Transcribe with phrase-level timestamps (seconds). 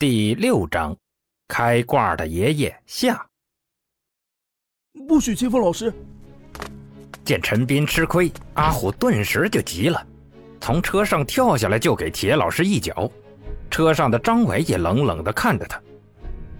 [0.00, 0.96] 第六章，
[1.46, 3.28] 开挂的爷爷下。
[5.06, 5.92] 不许欺负老师！
[7.22, 10.02] 见陈斌吃亏，阿虎顿时就急了，
[10.58, 13.10] 从车上跳下来就给铁老师一脚。
[13.70, 15.78] 车上的张伟也冷冷的看着他，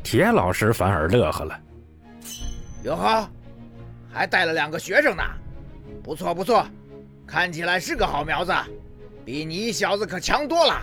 [0.03, 1.59] 铁老师反而乐呵了
[2.85, 3.27] ：“哟呵，
[4.13, 5.23] 还带了两个学生呢，
[6.05, 6.63] 不错不错，
[7.27, 8.53] 看起来是个好苗子，
[9.25, 10.79] 比你小子可强多了。”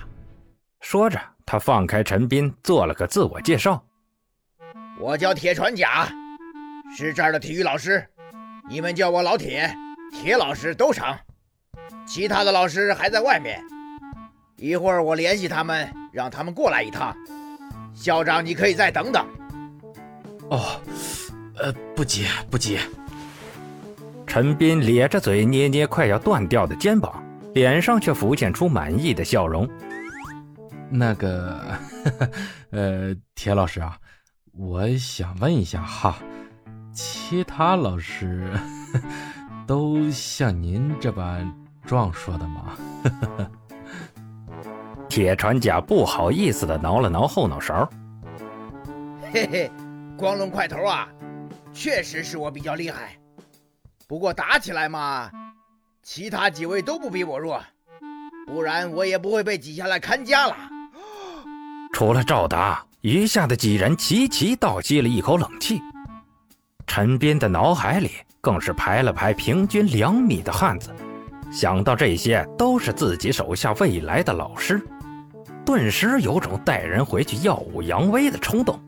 [0.82, 3.82] 说着，他放开陈斌，做了个自我介绍
[5.00, 6.06] ：“我叫铁船甲，
[6.96, 8.06] 是这儿的体育老师，
[8.70, 9.74] 你们叫我老铁，
[10.12, 11.18] 铁老师都成。
[12.06, 13.64] 其他的老师还在外面，
[14.58, 17.16] 一会儿我联系他们。”让他们过来一趟，
[17.94, 19.24] 校长，你可以再等等。
[20.50, 20.82] 哦，
[21.58, 22.80] 呃，不急不急。
[24.26, 27.24] 陈斌咧着嘴，捏捏快要断掉的肩膀，
[27.54, 29.70] 脸上却浮现出满意的笑容。
[30.90, 31.78] 那个，
[32.72, 33.98] 呃，铁老师啊，
[34.54, 36.18] 我想问一下哈，
[36.94, 38.50] 其他老师
[39.68, 41.54] 都像您这般
[41.86, 42.78] 壮硕的吗？
[45.10, 47.90] 铁船甲不好意思的挠了挠后脑勺，
[49.34, 49.72] 嘿嘿，
[50.18, 51.08] 光龙块头啊，
[51.74, 53.18] 确实是我比较厉害。
[54.08, 55.30] 不过打起来嘛，
[56.02, 57.62] 其他几位都不比我弱，
[58.46, 60.56] 不然我也不会被挤下来看家了。
[61.98, 65.82] 除了赵达，余下的几人齐齐倒吸了一口冷气。
[66.86, 70.94] 陈斌的脑海里更是排了排平均两米的汉子，
[71.52, 74.80] 想到这些都是自己手下未来的老师。
[75.66, 78.80] 顿时有种带人回去耀武扬威的冲动，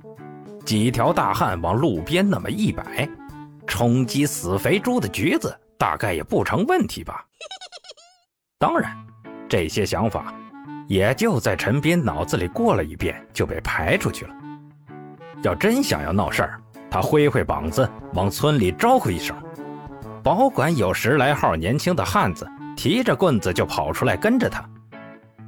[0.64, 3.10] 几条大汉往路边那么一摆，
[3.66, 7.26] 冲击死肥猪的局子大概也不成问题吧。
[8.60, 8.96] 当然，
[9.50, 10.32] 这些想法
[10.90, 14.34] 也就在陈斌脑子里过了一遍就被排出去了。
[15.44, 16.60] 要真想要闹事儿，
[16.90, 19.38] 他挥挥膀子往村里招呼一声，
[20.24, 24.68] 保管有十来号年轻的汉子提着棍子就跑出来跟着他。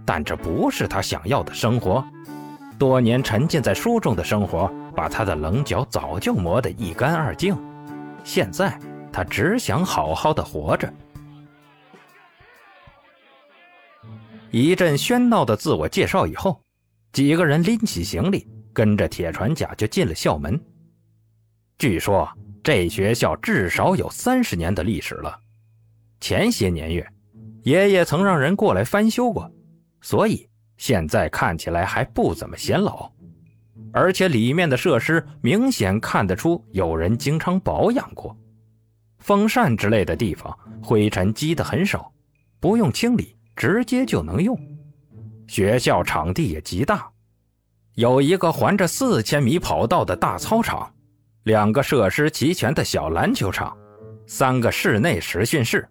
[0.06, 2.06] 但这不是他想要的生活。
[2.78, 7.58] 多年沉浸在书中的生活，把他的棱角早就磨得一干二净。
[8.24, 8.78] 现在
[9.12, 10.88] 他只想好好的活着。
[14.52, 16.62] 一阵喧闹的自我介绍以后，
[17.14, 20.62] 几个人拎起行李，跟着铁船甲就进了校门。
[21.78, 22.30] 据说
[22.62, 25.40] 这学校至少有三十年的历史了。
[26.20, 27.08] 前些年月，
[27.64, 29.50] 爷爷曾让人过来翻修过。
[30.02, 30.48] 所以
[30.78, 33.10] 现在看起来还不怎么显老，
[33.94, 38.36] 而且里面的设施明显看得出有人经常保养过，
[39.20, 42.12] 风扇之类的地方灰尘积得很少，
[42.60, 44.60] 不用清理直接就能用。
[45.48, 47.10] 学校场地也极大，
[47.96, 50.94] 有一个环着四千米跑道的大操场，
[51.44, 53.76] 两个设施齐全的小篮球场，
[54.26, 55.88] 三个室内实训室，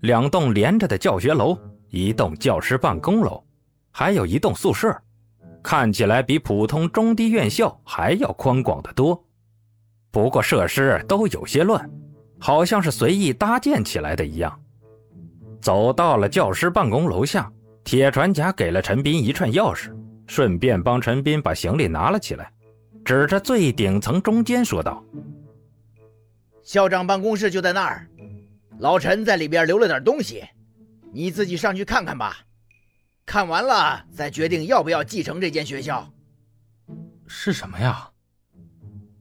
[0.00, 1.58] 两栋连着的教学楼，
[1.90, 3.44] 一栋教师办公楼。
[3.90, 4.98] 还有一栋宿舍，
[5.62, 9.22] 看起来比普通中低院校还要宽广得多。
[10.10, 11.90] 不过设施都有些乱，
[12.38, 14.58] 好像是随意搭建起来的一样。
[15.62, 17.50] 走到了教师办公楼下，
[17.84, 19.96] 铁船甲给了陈斌一串钥匙，
[20.26, 22.52] 顺便帮陈斌把行李拿了起来，
[23.04, 25.02] 指着最顶层中间说道
[26.64, 28.08] ：“校长办公室就在那儿，
[28.80, 30.42] 老陈在里边留了点东西，
[31.12, 32.38] 你自己上去看看吧。”
[33.24, 36.12] 看完了再决定要不要继承这间学校。
[37.28, 38.10] 是什么呀？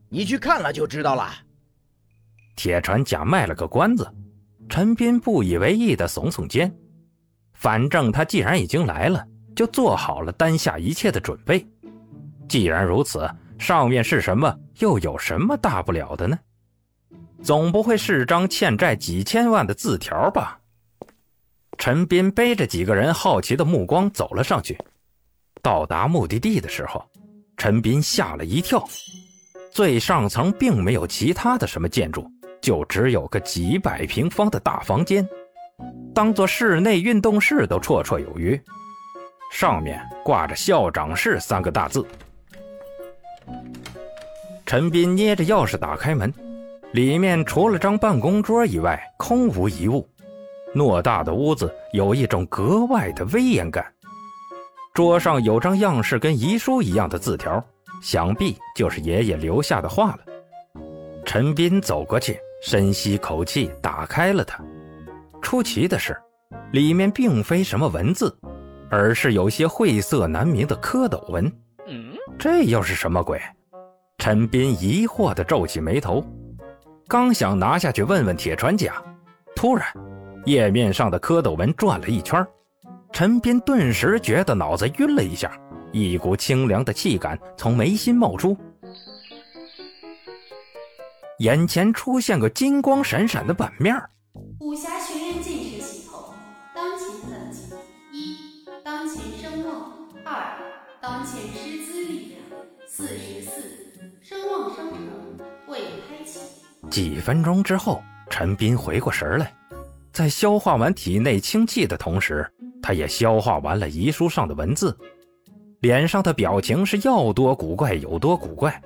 [0.10, 1.32] 你去看了就知道了。
[2.56, 4.12] 铁船甲卖了个关子，
[4.70, 6.74] 陈斌不以为意的耸耸肩。
[7.54, 11.66] 反正他既然已经来了，就做好了担下一切的准备。
[12.48, 13.30] 既然如此，
[13.60, 16.38] 上面是什么，又有什么大不了的呢？
[17.44, 20.60] 总不会是张欠债几千万的字条吧？
[21.78, 24.78] 陈斌背着几个人，好奇的目光走了上去。
[25.62, 27.04] 到达目的地的时候，
[27.58, 28.84] 陈斌吓了一跳。
[29.72, 32.30] 最上层并没有其他的什么建筑，
[32.62, 35.28] 就只有个几百平方的大房间，
[36.14, 38.60] 当做室内运动室都绰绰有余。
[39.52, 42.06] 上面挂着“校长室”三个大字。
[44.66, 46.34] 陈斌捏着钥匙打开门，
[46.94, 50.08] 里面除了张办公桌以外，空无一物。
[50.74, 53.86] 偌大的屋子有一种格外的威严感。
[54.94, 57.62] 桌上有张样式跟遗书一样的字条，
[58.02, 60.20] 想必就是爷爷留下的话了。
[61.26, 64.64] 陈斌走过去，深吸口气，打开了它。
[65.42, 66.16] 出奇的是，
[66.72, 68.34] 里面并非什么文字，
[68.90, 71.52] 而是有些晦涩难明的蝌蚪文。
[72.38, 73.42] 这又是什么鬼？
[74.20, 76.24] 陈斌疑惑地皱起眉头，
[77.08, 79.02] 刚想拿下去问问铁船甲，
[79.56, 79.86] 突然，
[80.46, 82.46] 页面上的蝌蚪文转了一圈，
[83.12, 85.52] 陈斌顿时觉得脑子晕了一下，
[85.92, 88.56] 一股清凉的气感从眉心冒出，
[91.42, 94.00] 眼前出现个金光闪闪的版面。
[94.60, 96.36] 武侠学院建设系统，
[96.76, 97.74] 当前等级：
[98.14, 99.92] 一、当前声望；
[100.24, 100.56] 二、
[101.02, 102.40] 当前师资力量；
[102.88, 103.52] 四十四，
[104.22, 105.00] 声望生成，
[105.68, 106.42] 未开启。
[106.92, 109.52] 几分钟之后，陈斌回过神来，
[110.14, 112.48] 在消化完体内清气的同时，
[112.84, 114.96] 他也消化完了遗书上的文字，
[115.80, 118.80] 脸上的表情是要多古怪有多古怪。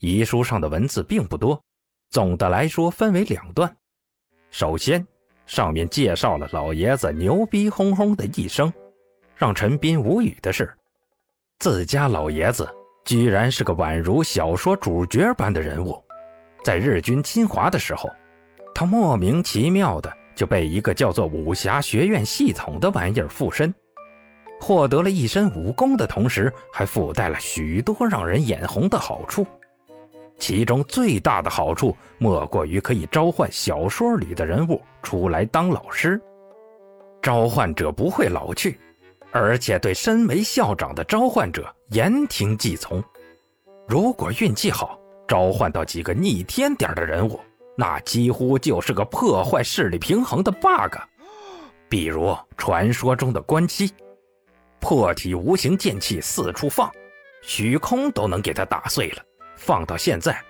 [0.00, 1.60] 遗书上的文字并不多，
[2.10, 3.74] 总的来说分为两段。
[4.50, 5.06] 首先，
[5.46, 8.72] 上面介绍了老爷子牛逼哄哄的一生，
[9.34, 10.72] 让陈斌无语的是，
[11.58, 12.68] 自家老爷子
[13.04, 16.02] 居然是个宛如小说主角般的人物。
[16.62, 18.10] 在日军侵华的时候，
[18.74, 23.72] 他莫名其妙的就被一个叫做武侠学院系统的玩意儿附身，
[24.60, 29.46] 获得了一身武功的同时，还附带了许多让人眼红的好处。
[30.38, 36.20] 其中最大的好处，莫过于可以召唤小说里的人物出来当老师，
[37.22, 38.78] 召唤者不会老去，
[39.32, 43.02] 而且对身为校长的召唤者言听计从。
[43.88, 47.40] 如果运气好，召唤到几个逆天点的人物，
[47.76, 50.96] 那几乎就是个破坏势力平衡的 bug。
[51.88, 53.90] 比如传说中的关七，
[54.80, 56.90] 破体无形剑气四处放，
[57.42, 59.22] 虚空都能给他打碎了。
[59.56, 60.40] 放到现在，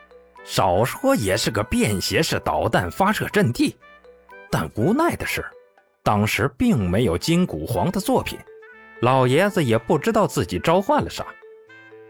[0.45, 3.77] 少说也是个便携式导弹发射阵地。
[4.51, 5.45] 但无奈的是，
[6.03, 8.39] 当时并没有金古皇的作品，
[9.01, 11.25] 老爷子也不知道自己召唤了啥。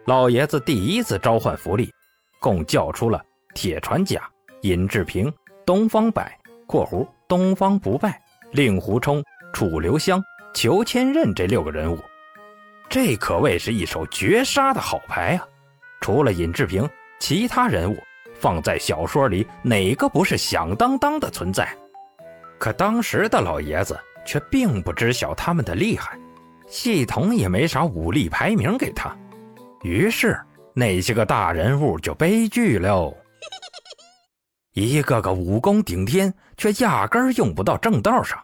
[0.07, 1.93] 老爷子第一次召唤福利。
[2.39, 3.21] 共叫出了
[3.55, 4.29] 铁船甲、
[4.61, 5.33] 尹志平、
[5.65, 6.39] 东方白
[6.69, 8.23] （括弧东方不败）、
[8.53, 10.23] 令狐冲、楚留香、
[10.55, 11.99] 裘千仞这六个人物，
[12.91, 15.49] 这可谓是一手绝杀的好牌啊！
[16.06, 16.88] 除了尹志平，
[17.19, 17.99] 其他人物
[18.38, 21.69] 放在小说里哪个不是响当当的存在？
[22.61, 26.17] 可当时的老爷子却并不知晓他们的厉害，
[26.69, 29.17] 系统也没啥武力排名给他，
[29.82, 30.38] 于是。
[30.75, 33.12] 那些个大人物就悲剧喽，
[34.75, 38.38] 一个个武功顶天，却压根儿用不到正道上。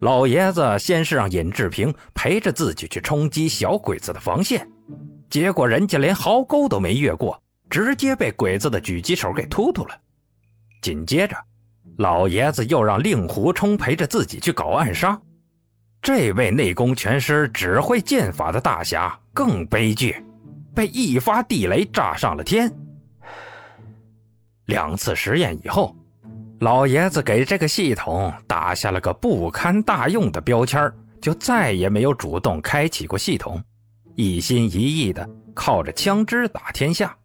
[0.00, 4.66] 老爷子先是让尹志平陪着自己去冲击小鬼子的防线，
[5.30, 7.40] 结果人家连壕沟都没越过，
[7.70, 9.96] 直接被鬼子的狙击手给突突了。
[10.82, 11.36] 紧接着，
[11.98, 15.20] 老爷子又让令狐冲陪着自己去搞暗杀，
[16.02, 20.22] 这位内功全失、只会剑法的大侠更悲剧。
[20.74, 22.72] 被一发地雷炸上了天。
[24.66, 25.94] 两次实验以后，
[26.60, 30.90] 老爷子给这个系统打下了个不堪大用的标签
[31.20, 33.62] 就再也没有主动开启过系统，
[34.20, 37.16] 一心一意的靠着枪支打天下。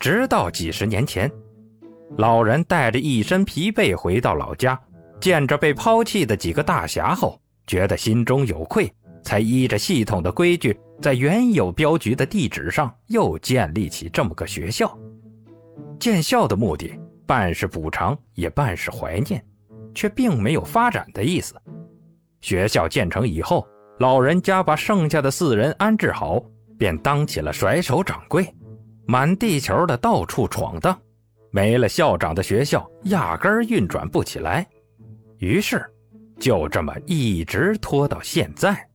[0.00, 1.30] 直到几十年前，
[2.18, 4.78] 老人带着一身疲惫回到老家，
[5.20, 8.92] 见着被抛弃的几个大侠后，觉得心中有愧。
[9.22, 14.96] 才依着系统的规矩，在原有镖局的地址上又建立起这么个学校。
[15.98, 19.44] 建校的目的，半是补偿，也半是怀念，
[19.92, 21.56] 却并没有发展的意思。
[22.40, 23.66] 学校建成以后，
[23.98, 26.42] 老人家把剩下的四人安置好，
[26.78, 28.46] 便当起了甩手掌柜，
[29.06, 30.98] 满地球的到处闯荡。
[31.50, 34.66] 没了校长的学校，压根儿运转不起来。
[35.38, 35.82] 于是，
[36.38, 38.86] 就这么一直拖到现在。